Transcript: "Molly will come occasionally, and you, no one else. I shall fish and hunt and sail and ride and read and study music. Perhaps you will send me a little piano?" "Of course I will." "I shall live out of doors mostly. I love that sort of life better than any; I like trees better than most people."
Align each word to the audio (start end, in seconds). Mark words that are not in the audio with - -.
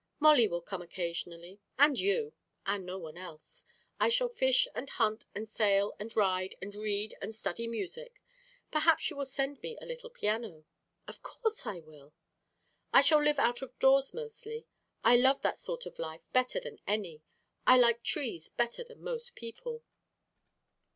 "Molly 0.19 0.47
will 0.47 0.61
come 0.63 0.81
occasionally, 0.81 1.59
and 1.77 1.99
you, 1.99 2.33
no 2.67 2.97
one 2.97 3.17
else. 3.17 3.65
I 3.99 4.09
shall 4.09 4.29
fish 4.29 4.67
and 4.73 4.89
hunt 4.89 5.25
and 5.35 5.47
sail 5.47 5.93
and 5.99 6.15
ride 6.15 6.55
and 6.59 6.73
read 6.73 7.13
and 7.21 7.35
study 7.35 7.67
music. 7.67 8.19
Perhaps 8.71 9.11
you 9.11 9.15
will 9.15 9.25
send 9.25 9.61
me 9.61 9.77
a 9.79 9.85
little 9.85 10.09
piano?" 10.09 10.63
"Of 11.07 11.21
course 11.21 11.67
I 11.67 11.81
will." 11.81 12.15
"I 12.91 13.01
shall 13.03 13.21
live 13.21 13.37
out 13.37 13.61
of 13.61 13.77
doors 13.77 14.11
mostly. 14.11 14.65
I 15.03 15.17
love 15.17 15.43
that 15.43 15.59
sort 15.59 15.85
of 15.85 15.99
life 15.99 16.23
better 16.33 16.59
than 16.59 16.79
any; 16.87 17.21
I 17.67 17.77
like 17.77 18.01
trees 18.01 18.49
better 18.49 18.83
than 18.83 19.03
most 19.03 19.35
people." 19.35 19.83